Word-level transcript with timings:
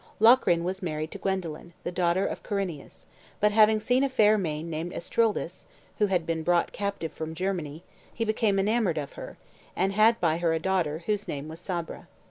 Locrine 0.19 0.63
was 0.63 0.81
married 0.81 1.11
to 1.11 1.19
Guendolen, 1.19 1.73
the 1.83 1.91
daughter 1.91 2.25
of 2.25 2.41
Corineus, 2.41 3.05
but 3.39 3.51
having 3.51 3.79
seen 3.79 4.03
a 4.03 4.09
fair 4.09 4.35
maid 4.35 4.63
named 4.63 4.93
Estrildis, 4.93 5.67
who 5.99 6.07
had 6.07 6.25
been 6.25 6.41
brought 6.41 6.71
captive 6.71 7.13
from 7.13 7.35
Germany, 7.35 7.83
he 8.11 8.25
became 8.25 8.57
enamoured 8.57 8.97
of 8.97 9.13
her, 9.13 9.37
and 9.75 9.93
had 9.93 10.19
by 10.19 10.37
her 10.39 10.53
a 10.53 10.59
daughter, 10.59 11.03
whose 11.05 11.27
name 11.27 11.47
was 11.47 11.59
Sabra. 11.59 12.07